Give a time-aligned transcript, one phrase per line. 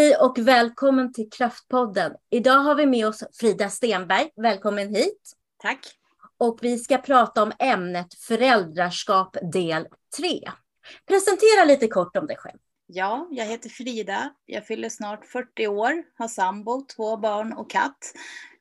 [0.00, 2.12] Hej och välkommen till Kraftpodden.
[2.30, 4.30] Idag har vi med oss Frida Stenberg.
[4.36, 5.32] Välkommen hit.
[5.62, 5.78] Tack.
[6.38, 9.86] Och vi ska prata om ämnet föräldraskap del
[10.18, 10.40] 3.
[11.08, 12.58] Presentera lite kort om dig själv.
[12.86, 14.30] Ja, jag heter Frida.
[14.46, 18.12] Jag fyller snart 40 år, har sambo, två barn och katt.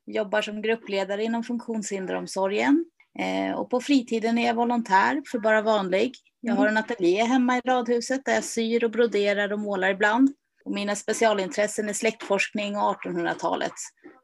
[0.06, 2.86] Jobbar som gruppledare inom funktionshinderomsorgen.
[3.20, 6.16] Eh, och på fritiden är jag volontär för Bara Vanlig.
[6.42, 10.34] Jag har en ateljé hemma i radhuset där jag syr och broderar och målar ibland.
[10.70, 13.72] Och mina specialintressen är släktforskning och 1800-talet.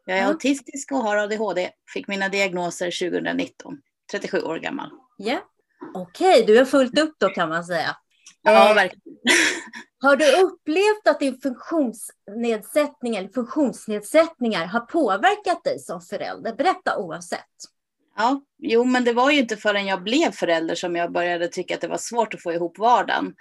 [0.06, 0.28] Jag är Ja.
[0.28, 1.70] autistisk och har ADHD.
[1.94, 3.78] Fick mina diagnoser 2019.
[4.12, 4.90] 37 år gammal.
[5.18, 5.38] Ja.
[5.94, 7.96] Okej, du har fullt upp då kan man säga.
[8.42, 9.18] Ja, Eh, verkligen.
[10.02, 16.56] Har du upplevt att din funktionsnedsättning eller funktionsnedsättningar har påverkat dig som förälder?
[16.56, 17.46] Berätta oavsett.
[18.18, 21.76] Ja, jo, men det var ju inte förrän jag blev förälder som jag började tycka
[21.76, 23.34] att det var svårt att få ihop vardagen.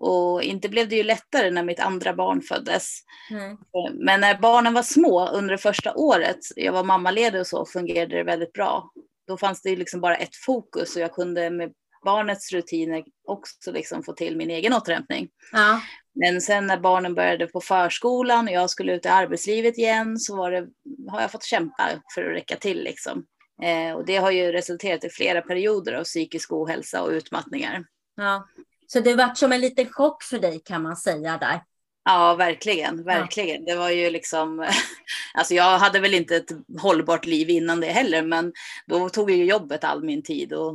[0.00, 2.98] Och inte blev det ju lättare när mitt andra barn föddes.
[3.30, 3.56] Nej.
[3.94, 8.16] Men när barnen var små under det första året, jag var mammaledig och så, fungerade
[8.16, 8.90] det väldigt bra.
[9.26, 11.72] Då fanns det ju liksom bara ett fokus och jag kunde med
[12.04, 15.28] barnets rutiner också liksom få till min egen återhämtning.
[15.52, 15.80] Ja.
[16.14, 20.36] Men sen när barnen började på förskolan och jag skulle ut i arbetslivet igen så
[20.36, 20.66] var det,
[21.08, 22.84] har jag fått kämpa för att räcka till.
[22.84, 23.26] Liksom.
[23.62, 27.84] Eh, och det har ju resulterat i flera perioder av psykisk ohälsa och utmattningar.
[28.16, 28.46] ja.
[28.86, 31.60] Så det var som en liten chock för dig kan man säga där.
[32.04, 33.64] Ja, verkligen, verkligen.
[33.64, 34.68] Det var ju liksom,
[35.34, 38.52] alltså jag hade väl inte ett hållbart liv innan det heller, men
[38.86, 40.72] då tog ju jobbet all min tid och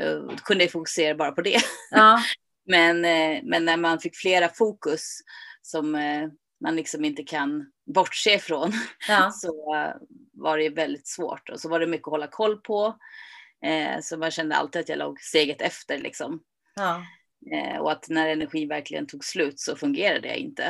[0.00, 1.60] uh, kunde fokusera bara på det.
[1.90, 2.22] Ja.
[2.66, 5.18] Men, eh, men när man fick flera fokus
[5.62, 6.28] som eh,
[6.60, 8.72] man liksom inte kan bortse ifrån
[9.08, 9.30] Ja.
[9.34, 9.74] så
[10.32, 11.48] var det väldigt svårt.
[11.48, 12.96] Och så var det mycket att hålla koll på.
[14.02, 16.40] Så man kände alltid att jag låg steget efter liksom.
[16.74, 17.02] Ja.
[17.52, 20.64] Eh, och att när energin verkligen tog slut så fungerade jag inte.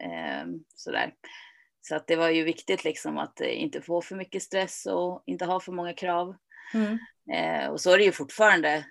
[0.00, 1.14] Eh, sådär.
[1.80, 5.22] Så att det var ju viktigt liksom att eh, inte få för mycket stress och
[5.26, 6.36] inte ha för många krav.
[6.74, 6.98] Mm.
[7.32, 8.84] Eh, och så är det ju fortfarande.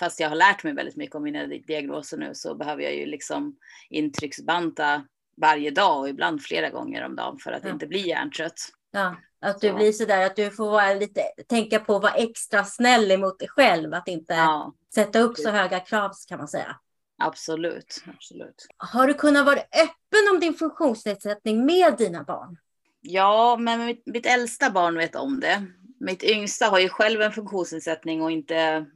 [0.00, 2.94] Fast jag har lärt mig väldigt mycket om mina di- diagnoser nu så behöver jag
[2.94, 3.56] ju liksom
[3.90, 5.06] intrycksbanta
[5.40, 7.70] varje dag och ibland flera gånger om dagen för att Ja.
[7.70, 8.60] inte bli hjärntrött.
[8.90, 9.74] Ja, att du Så.
[9.74, 13.48] blir sådär att du får vara lite, tänka på att vara extra snäll emot dig
[13.48, 16.76] själv, att inte Ja, sätta upp så höga krav kan man säga.
[17.18, 18.02] absolut.
[18.16, 18.66] absolut.
[18.76, 22.56] Har du kunnat vara öppen om din funktionsnedsättning med dina barn?
[23.00, 25.66] Ja, men mitt, mitt äldsta barn vet om det.
[26.00, 28.86] Mitt yngsta har ju själv en funktionsnedsättning och inte mm,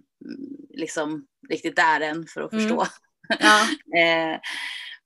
[0.71, 2.65] liksom riktigt där än för att Mm.
[2.65, 2.87] förstå.
[3.41, 3.61] Ja,
[4.01, 4.39] Eh,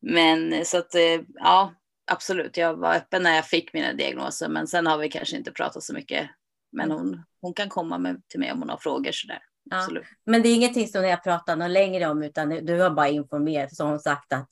[0.00, 1.74] men så att eh, ja,
[2.06, 2.56] absolut.
[2.56, 5.82] Jag var öppen när jag fick mina diagnoser, men sen har vi kanske inte pratat
[5.82, 6.30] så mycket.
[6.72, 9.38] Men hon, hon kan komma med, till mig om hon har frågor sådär.
[9.70, 9.78] ja.
[9.78, 10.04] Absolut.
[10.26, 13.08] Men det är ingenting som ni har pratat något längre om, utan du har bara
[13.08, 14.48] informerat så har hon sagt att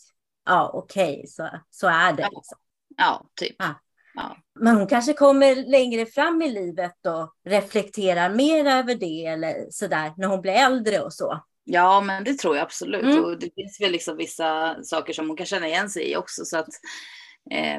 [0.47, 2.23] ja, okej, så, så är det.
[2.23, 2.59] Liksom.
[2.97, 3.57] Ja, typ.
[3.59, 3.75] Ja.
[4.15, 4.37] Ja.
[4.61, 10.13] Men hon kanske kommer längre fram i livet och reflekterar mer över det eller sådär
[10.17, 11.45] när hon blir äldre och så.
[11.65, 13.03] ja, men det tror jag absolut.
[13.03, 13.25] Mm.
[13.25, 16.45] Och det finns väl liksom vissa saker som hon kan känna igen sig i också.
[16.45, 16.69] Så att,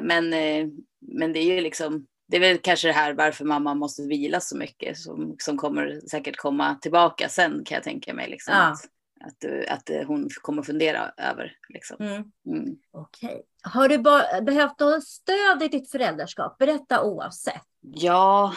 [0.02, 0.66] men, eh,
[1.00, 4.40] men det är ju liksom det är väl kanske det här varför mamma måste vila
[4.40, 8.30] så mycket som, som kommer säkert komma tillbaka sen kan jag tänka mig.
[8.30, 8.62] Liksom, Ja.
[8.62, 8.84] att,
[9.26, 11.52] att, eh, att eh, hon kommer fundera över.
[11.68, 11.96] Liksom.
[12.00, 12.24] Mm.
[12.46, 12.76] Mm.
[12.92, 13.42] Okej.
[13.62, 13.98] Har du
[14.42, 16.58] behövt något stöd i ditt föräldraskap?
[16.58, 17.62] Berätta oavsett.
[17.80, 18.54] Ja,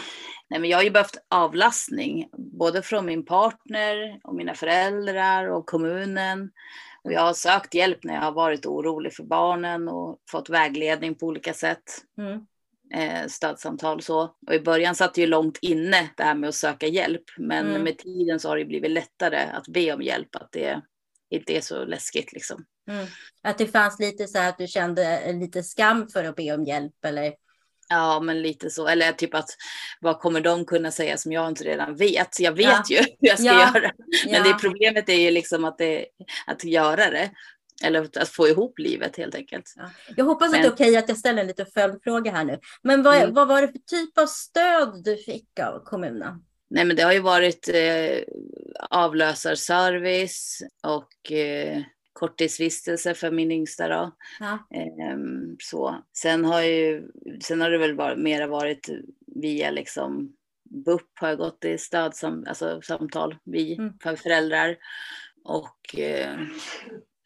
[0.50, 5.66] nej men jag har ju behövt avlastning, både från min partner och mina föräldrar och
[5.66, 6.52] kommunen.
[7.04, 11.16] Och jag har sökt hjälp när jag har varit orolig för barnen och fått vägledning
[11.16, 11.84] på olika sätt,
[12.18, 12.46] Mm.
[12.94, 14.22] eh, stödsamtal och så.
[14.48, 17.70] Och i början satt det ju långt inne det här med att söka hjälp, men
[17.70, 17.82] Mm.
[17.84, 20.82] med tiden så har det blivit lättare att be om hjälp, att det
[21.30, 22.66] inte är så läskigt liksom.
[22.90, 23.06] Mm.
[23.42, 26.64] Att det fanns lite så här att du kände lite skam för att be om
[26.64, 27.34] hjälp eller?
[27.90, 28.88] Ja, men lite så.
[28.88, 29.50] Eller typ att
[30.00, 32.40] vad kommer de kunna säga som jag inte redan vet?
[32.40, 32.84] Jag vet Ja.
[32.90, 33.72] ju hur jag ska Ja.
[33.76, 33.92] göra.
[34.32, 36.06] Men det problemet är ju liksom att, det,
[36.48, 37.30] att göra det.
[37.84, 39.74] Eller att- att få ihop livet helt enkelt.
[39.76, 39.90] Ja.
[40.18, 42.60] Jag hoppas att Men- det är okej att jag ställer en liten följdfråga här nu.
[42.84, 43.34] Men vad, Mm.
[43.34, 46.44] vad var det för typ av stöd du fick av kommunen?
[46.70, 48.20] Nej, men det har ju varit eh,
[48.90, 51.82] avlösarservice och eh,
[52.14, 53.88] korttidsvistelse för min yngsta.
[53.88, 54.12] Då.
[54.40, 54.68] Ja.
[54.74, 56.04] Ehm, så.
[56.18, 57.08] Sen, har ju,
[57.44, 58.90] sen har det väl varit, mera varit
[59.36, 60.34] via liksom
[60.86, 63.94] BUP har jag gått i stödsam, alltså samtal, vi Mm.
[64.04, 64.78] för föräldrar.
[65.44, 66.38] Och eh,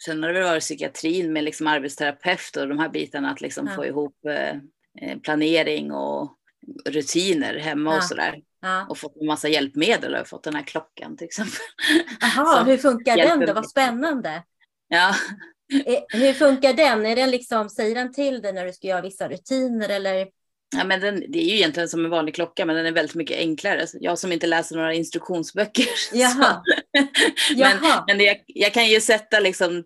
[0.05, 3.67] sen har det väl varit psykiatrin med liksom arbetsterapeut och de här bitarna att liksom
[3.67, 3.75] Ja.
[3.75, 4.55] få ihop eh,
[5.01, 6.37] eh, planering och
[6.85, 7.97] rutiner hemma Ja.
[7.97, 8.41] och sådär.
[8.61, 8.85] Ja.
[8.89, 10.15] Och fått en massa hjälpmedel.
[10.15, 11.53] Har fått den här klockan till exempel.
[12.21, 13.53] Jaha, hur funkar den då?
[13.53, 14.43] Vad spännande.
[14.93, 15.15] Ja,
[15.85, 17.05] Eh, hur funkar den?
[17.05, 20.27] Är den liksom, säger den till dig när du ska göra vissa rutiner eller?
[20.75, 23.15] Ja, men den, det är ju egentligen som en vanlig klocka men den är väldigt
[23.15, 23.85] mycket enklare.
[23.93, 25.85] Jag som inte läser några instruktionsböcker.
[26.13, 26.63] Jaha.
[26.93, 28.03] men Jaha.
[28.07, 29.83] men jag, jag kan ju sätta liksom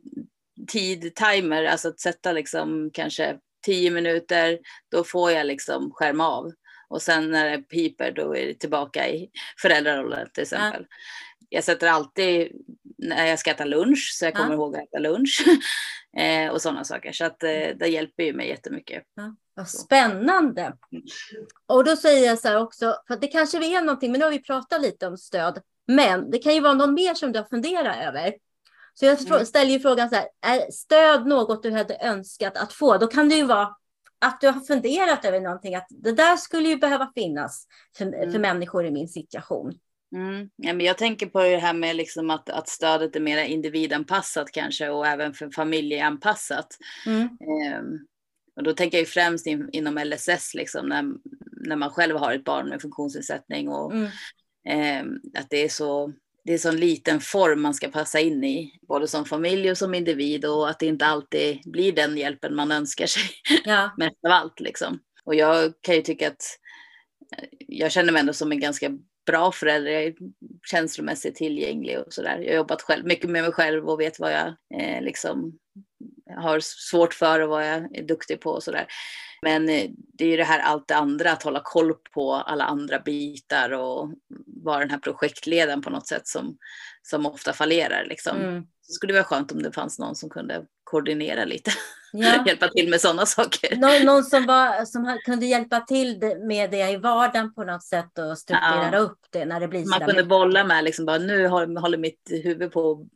[0.68, 4.60] tid, timer, alltså att sätta liksom kanske tio minuter,
[4.92, 6.52] då får jag liksom skärma av.
[6.90, 9.30] Och sen när det piper då är det tillbaka i
[9.62, 10.86] föräldrarollen till exempel.
[10.90, 10.96] Ja.
[11.50, 12.52] Jag sätter alltid
[12.98, 14.56] när jag ska äta lunch så jag kommer ja.
[14.56, 15.46] ihåg att äta lunch.
[16.18, 17.12] eh, och sådana saker.
[17.12, 17.50] Så att eh,
[17.80, 19.04] det hjälper ju mig jättemycket.
[19.16, 19.36] Ja.
[19.54, 20.62] Vad spännande.
[20.62, 21.04] Mm.
[21.66, 24.32] Och då säger jag så här också, för det kanske är någonting, men nu har
[24.32, 25.62] vi pratat lite om stöd.
[25.88, 28.34] Men det kan ju vara någon mer som du har funderat över.
[28.94, 29.46] Så jag mm.
[29.46, 32.98] ställer ju frågan så här, är stöd något du hade önskat att få?
[32.98, 33.76] Då kan det ju vara
[34.20, 37.68] att du har funderat över någonting, att det där skulle ju behöva finnas
[37.98, 38.32] för, mm.
[38.32, 39.74] för människor i min situation.
[40.16, 40.50] Mm.
[40.56, 44.52] Ja, men jag tänker på det här med liksom att, att stödet är mer individanpassat
[44.52, 46.78] kanske och även för familjeanpassat.
[47.06, 47.22] Mm.
[47.22, 48.08] Um,
[48.56, 51.04] och då tänker jag främst in, inom LSS, liksom, när,
[51.68, 55.08] när man själv har ett barn med funktionsnedsättning och mm.
[55.08, 56.14] um, att det är så
[56.44, 59.78] det är så en liten form man ska passa in i, både som familj och
[59.78, 63.24] som individ och att det inte alltid blir den hjälpen man önskar sig.
[63.66, 63.92] Ja.
[63.98, 65.00] Mest av allt liksom.
[65.24, 66.44] Och jag kan ju tycka att
[67.68, 68.92] jag känner mig ändå som en ganska
[69.28, 69.92] bra förälder.
[69.92, 70.14] Jag är
[70.66, 72.38] känslomässigt tillgänglig och sådär.
[72.38, 74.48] Jag har jobbat själv, mycket med mig själv och vet vad jag
[74.82, 75.60] eh, liksom
[76.36, 78.88] har svårt för och vad jag är duktig på och sådär.
[79.42, 82.64] Men eh, det är ju det här allt det andra, att hålla koll på alla
[82.64, 84.12] andra bitar och
[84.64, 86.58] vara den här projektledaren på något sätt som,
[87.10, 88.06] som ofta fallerar.
[88.06, 88.38] Liksom.
[88.38, 88.62] Mm.
[88.62, 91.72] Det skulle vara skönt om det fanns någon som kunde koordinera lite,
[92.14, 92.44] ja.
[92.48, 93.76] hjälpa till med sådana saker.
[93.76, 98.20] Någon, någon, som, var, som kunde hjälpa till med det i vardagen på något sätt
[98.20, 99.00] och strukturera ja.
[99.00, 102.72] upp det när det blir Man kunde bolla med, liksom bara, nu håller mitt huvud
[102.72, 103.08] på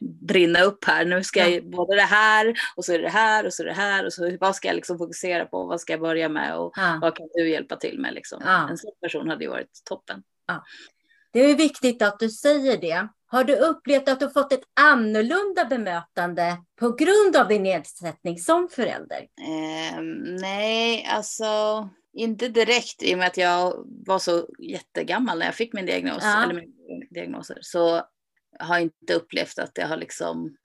[0.00, 1.04] brinna upp här.
[1.04, 3.72] Nu ska jag både det här och så är det här och så är det
[3.72, 5.66] här och så vad ska jag liksom fokusera på?
[5.66, 6.98] Vad ska jag börja med och ja.
[7.02, 8.14] vad kan du hjälpa till med?
[8.14, 8.42] Liksom?
[8.44, 8.68] Ja.
[8.70, 10.22] En sån person hade ju varit toppen.
[10.46, 10.64] Ja.
[11.34, 13.08] Det är viktigt att du säger det.
[13.26, 18.68] Har du upplevt att du fått ett annorlunda bemötande på grund av din nedsättning som
[18.68, 19.18] förälder?
[19.18, 20.00] Eh,
[20.40, 21.44] nej, alltså
[22.12, 26.22] inte direkt i och med att jag var så jättegammal när jag fick min diagnos,
[26.22, 26.42] ja.
[26.42, 26.72] eller min
[27.10, 27.58] diagnoser.
[27.60, 28.02] Så
[28.58, 30.56] har inte upplevt att det har liksom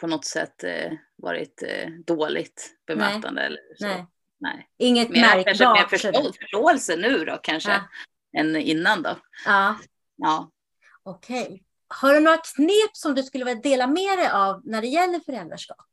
[0.00, 3.32] på något sätt eh, varit eh, dåligt bemötande.
[3.32, 3.46] Nej.
[3.46, 3.86] Eller så.
[3.86, 4.06] Nej.
[4.40, 4.68] Nej.
[4.78, 5.76] Inget märkbart.
[5.76, 7.70] Mer förståelse nu då kanske,
[8.30, 8.40] ja.
[8.40, 9.16] än innan då.
[9.46, 9.76] Ja.
[10.18, 10.50] Ja.
[11.02, 11.42] Okej.
[11.42, 11.60] Okay.
[11.88, 15.20] Har du några knep som du skulle vilja dela med dig av när det gäller
[15.20, 15.84] föräldraskapet?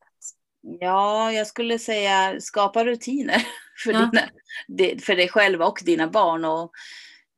[0.61, 3.47] Ja, jag skulle säga skapa rutiner
[3.83, 4.11] för, ja.
[4.67, 6.45] dina, för dig själv och dina barn.
[6.45, 6.71] Och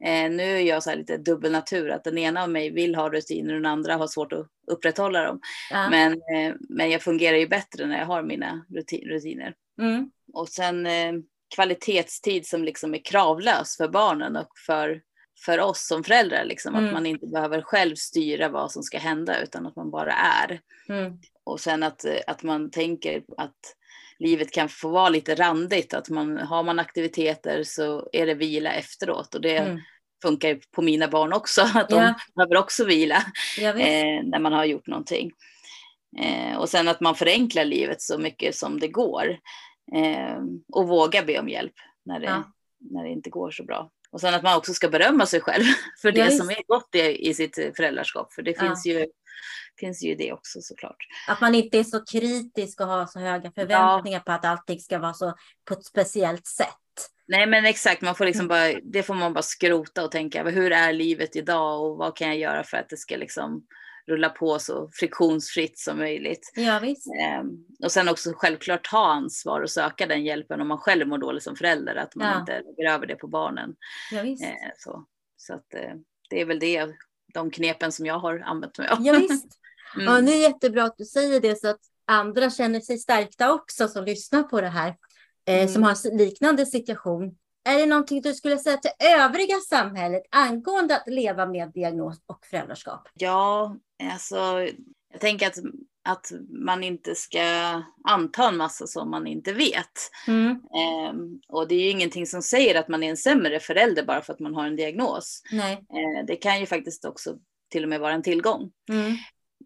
[0.03, 3.53] Eh, nu är jag så lite dubbelnatur, att den ena av mig vill ha rutiner
[3.53, 5.39] och den andra har svårt att upprätthålla dem.
[5.71, 5.89] Ja.
[5.89, 9.53] Men, eh, men jag fungerar ju bättre när jag har mina rutiner.
[9.81, 10.11] Mm.
[10.33, 11.13] Och sen eh,
[11.55, 15.01] kvalitetstid som liksom är kravlös för barnen och för,
[15.45, 16.45] för oss som föräldrar.
[16.45, 16.85] Liksom, mm.
[16.85, 20.59] Att man inte behöver själv styra vad som ska hända utan att man bara är.
[20.89, 21.13] Mm.
[21.43, 23.75] Och sen att, att man tänker att
[24.19, 25.93] livet kan få vara lite randigt.
[25.93, 29.35] Att man, har man aktiviteter så är det vila efteråt.
[29.35, 29.79] Och det mm.
[30.21, 31.61] funkar på mina barn också.
[31.73, 32.15] Att de ja.
[32.35, 33.23] behöver också vila
[33.59, 35.31] ja, eh, när man har gjort någonting.
[36.19, 39.37] Eh, och sen att man förenklar livet så mycket som det går.
[39.95, 40.37] Eh,
[40.73, 41.73] och våga be om hjälp
[42.05, 42.43] när det, ja.
[42.79, 43.91] när det inte går så bra.
[44.17, 45.63] Och sen att man också ska berömma sig själv
[46.01, 48.33] för det som är gott i, i sitt föräldraskap.
[48.33, 49.07] För det finns ju
[49.79, 50.97] finns ju det också såklart.
[51.27, 54.23] Att man inte är så kritisk och har så höga förväntningar ja.
[54.25, 55.33] på att allting ska vara så
[55.67, 56.67] på ett speciellt sätt.
[57.27, 58.47] Nej men exakt, man får liksom mm.
[58.47, 62.27] bara, det får man bara skrota och tänka, hur är livet idag och vad kan
[62.27, 63.65] jag göra för att det ska liksom
[64.07, 66.51] rulla på så friktionsfritt som möjligt.
[66.55, 66.81] Ja.
[67.21, 67.49] Ehm,
[67.83, 71.43] och sen också självklart ta ansvar och söka den hjälpen om man själv mår dåligt
[71.43, 72.39] som förälder, att man ja.
[72.39, 73.75] inte lägger över det på barnen.
[74.11, 74.19] Ja.
[74.19, 74.37] Ehm,
[74.77, 75.05] så
[75.37, 75.93] så att, eh,
[76.29, 76.87] det är väl det,
[77.33, 78.97] de knepen som jag har använt mig av.
[79.01, 79.47] Ja, visst.
[79.95, 80.05] Mm.
[80.05, 83.87] Ja, det är jättebra att du säger det så att andra känner sig stärkta också
[83.87, 84.95] som lyssnar på det här,
[85.45, 85.67] eh, mm.
[85.67, 87.37] som har en liknande situation.
[87.69, 92.45] Är det någonting du skulle säga till övriga samhället angående att leva med diagnos och
[92.45, 93.09] föräldraskap?
[93.13, 94.35] Ja, alltså
[95.11, 95.57] jag tänker att,
[96.03, 97.41] att man inte ska
[98.03, 100.11] anta en massa som man inte vet.
[100.27, 100.49] Mm.
[101.09, 104.21] Um, och det är ju ingenting som säger att man är en sämre förälder bara
[104.21, 105.41] för att man har en diagnos.
[105.53, 107.37] Uh, det kan ju faktiskt också
[107.71, 108.71] till och med vara en tillgång.
[108.89, 109.17] Mm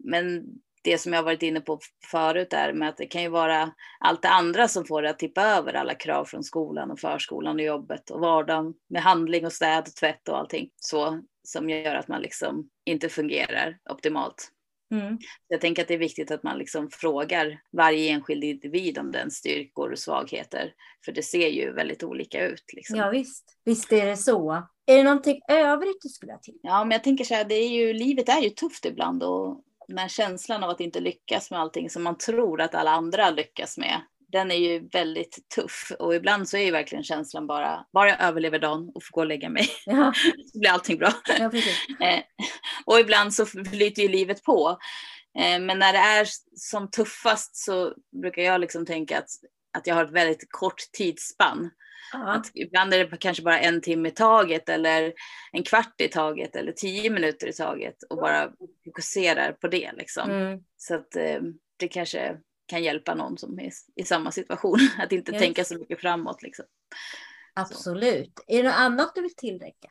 [0.04, 0.44] men
[0.82, 1.80] det som jag varit inne på
[2.12, 5.20] förut är med att det kan ju vara allt det andra som får det att
[5.20, 9.54] tippa över alla krav från skolan och förskolan och jobbet och vardagen med handling och
[9.54, 14.52] städ och tvätt och allting så som gör att man liksom inte fungerar optimalt.
[14.92, 15.18] Mm.
[15.48, 19.32] Jag tänker att det är viktigt att man liksom frågar varje enskild individ om den
[19.32, 20.74] styrkor och svagheter.
[21.06, 22.64] För det ser ju väldigt olika ut.
[22.74, 22.96] Liksom.
[22.96, 24.52] Ja visst, visst är det så.
[24.86, 26.60] Är det någonting övrigt du skulle ha till?
[26.64, 29.64] Ja, men jag tänker så här, det är ju, livet är ju tufft ibland och
[29.88, 33.30] den här känslan av att inte lyckas med allting som man tror att alla andra
[33.30, 37.86] lyckas med den är ju väldigt tuff och ibland så är ju verkligen känslan bara,
[37.94, 40.14] bara jag överlever dagen och får gå och lägga mig ja.
[40.52, 41.14] så blir allting bra.
[41.40, 41.52] Ja,
[42.08, 42.24] eh,
[42.86, 44.78] och ibland så flyter ju livet på.
[45.40, 49.30] Eh, men när det är som tuffast så brukar jag liksom tänka att,
[49.78, 51.70] att jag har ett väldigt kort tidsspann.
[52.14, 55.14] Att ibland är det kanske bara en timme i taget eller
[55.52, 58.52] en kvart i taget eller tio minuter i taget och bara
[58.86, 59.92] fokuserar på det.
[59.94, 60.32] Liksom.
[60.32, 60.60] Mm.
[60.78, 61.40] Så att eh,
[61.78, 64.80] det kanske kan hjälpa någon som är i samma situation.
[65.00, 65.42] Att inte yes.
[65.42, 66.42] tänka så mycket framåt.
[66.42, 66.66] Liksom.
[67.54, 68.34] Absolut.
[68.36, 68.54] Så.
[68.54, 69.90] Är det något annat du vill tillägga?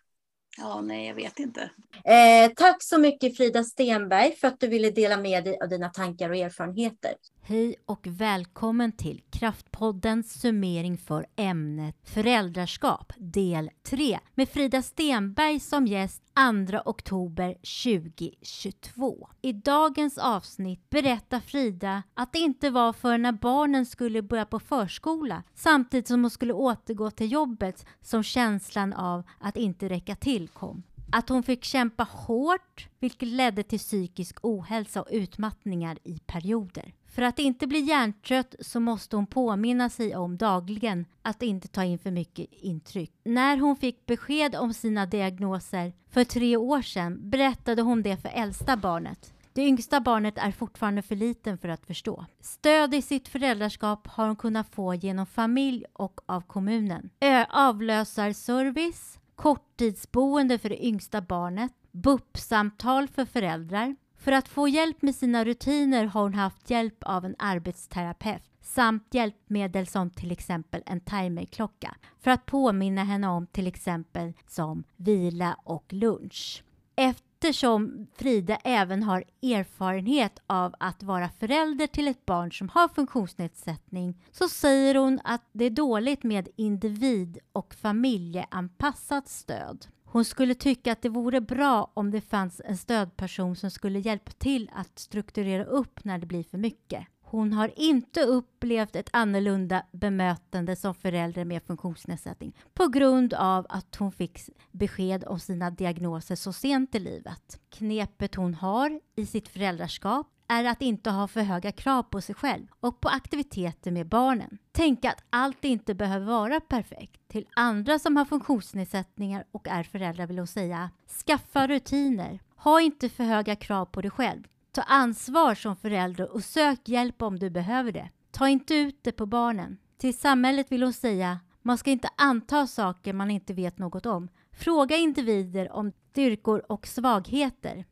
[0.58, 1.70] Ja, nej, jag vet inte.
[2.04, 5.88] Eh, tack så mycket Frida Stenberg för att du ville dela med dig av dina
[5.88, 7.14] tankar och erfarenheter.
[7.42, 15.86] Hej och välkommen till Kraftpoddens summering för ämnet föräldraskap del 3 med Frida Stenberg som
[15.86, 16.22] gäst
[16.70, 19.28] 2 oktober 2022.
[19.42, 24.60] I dagens avsnitt berättar Frida att det inte var för när barnen skulle börja på
[24.60, 30.48] förskola samtidigt som hon skulle återgå till jobbet som känslan av att inte räcka till
[30.48, 30.82] kom.
[31.12, 36.94] Att hon fick kämpa hårt, vilket ledde till psykisk ohälsa och utmattningar i perioder.
[37.10, 41.84] För att inte bli hjärntrött så måste hon påminna sig om dagligen att inte ta
[41.84, 43.12] in för mycket intryck.
[43.24, 48.28] När hon fick besked om sina diagnoser för tre år sedan berättade hon det för
[48.28, 49.34] äldsta barnet.
[49.52, 52.24] Det yngsta barnet är fortfarande för liten för att förstå.
[52.40, 57.10] Stöd i sitt föräldraskap har hon kunnat få genom familj och av kommunen.
[57.20, 65.14] Ö avlösarservice, korttidsboende för det yngsta barnet, BUP-samtal för föräldrar, för att få hjälp med
[65.14, 71.00] sina rutiner har hon haft hjälp av en arbetsterapeut samt hjälpmedel som till exempel en
[71.00, 76.64] timerklocka för att påminna henne om till exempel som vila och lunch.
[76.96, 84.22] Eftersom Frida även har erfarenhet av att vara förälder till ett barn som har funktionsnedsättning
[84.30, 89.86] så säger hon att det är dåligt med individ och familjeanpassat stöd.
[90.12, 94.30] Hon skulle tycka att det vore bra om det fanns en stödperson som skulle hjälpa
[94.30, 97.06] till att strukturera upp när det blir för mycket.
[97.22, 103.96] Hon har inte upplevt ett annorlunda bemötande som förälder med funktionsnedsättning på grund av att
[103.96, 104.40] hon fick
[104.70, 107.60] besked om sina diagnoser så sent i livet.
[107.70, 112.34] Knepet hon har i sitt föräldraskap är att inte ha för höga krav på sig
[112.34, 114.58] själv och på aktiviteter med barnen.
[114.72, 117.28] Tänka att allt inte behöver vara perfekt.
[117.28, 120.90] Till andra som har funktionsnedsättningar och är föräldrar vill hon säga
[121.26, 122.40] skaffa rutiner.
[122.56, 124.42] Ha inte för höga krav på dig själv.
[124.72, 128.08] Ta ansvar som förälder och sök hjälp om du behöver det.
[128.30, 129.78] Ta inte ut det på barnen.
[129.98, 134.28] Till samhället vill hon säga man ska inte anta saker man inte vet något om.
[134.52, 137.84] Fråga individer om styrkor och svagheter.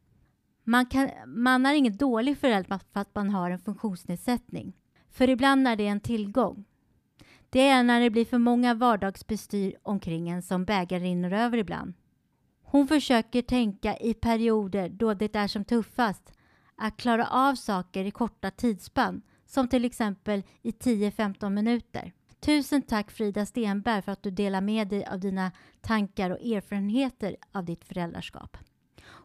[0.68, 4.72] Man, kan, man är ingen dålig förälder för att man har en funktionsnedsättning.
[5.10, 6.64] För ibland är det en tillgång.
[7.50, 11.94] Det är när det blir för många vardagsbestyr omkring en som bägaren rinner över ibland.
[12.62, 16.32] Hon försöker tänka i perioder då det är som tuffast
[16.76, 22.12] att klara av saker i korta tidsspann, som till exempel i 10-15 minuter.
[22.40, 27.36] Tusen tack Frida Stenberg för att du delar med dig av dina tankar och erfarenheter
[27.52, 28.56] av ditt föräldraskap.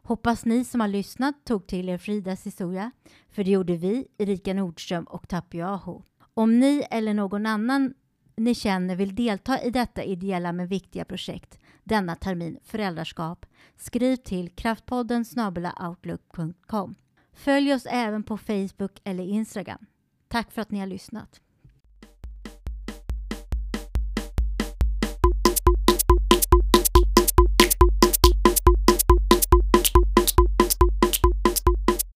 [0.03, 2.91] Hoppas ni som har lyssnat tog till er Fridas historia,
[3.29, 6.03] för det gjorde vi, Erika Nordström och Tapio Aho.
[6.33, 7.93] Om ni eller någon annan
[8.35, 14.49] ni känner vill delta i detta ideella men viktiga projekt denna termin föräldraskap, skriv till
[14.49, 15.25] kraftpodden
[15.89, 16.95] outlook.com.
[17.33, 19.85] Följ oss även på Facebook eller Instagram.
[20.27, 21.41] Tack för att ni har lyssnat.